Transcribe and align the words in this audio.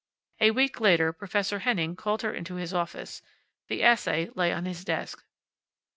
A 0.39 0.49
week 0.49 0.79
later 0.81 1.13
Professor 1.13 1.59
Henning 1.59 1.95
called 1.95 2.23
her 2.23 2.33
into 2.33 2.55
his 2.55 2.73
office. 2.73 3.21
The 3.67 3.83
essay 3.83 4.31
lay 4.33 4.51
on 4.51 4.65
his 4.65 4.83
desk. 4.83 5.23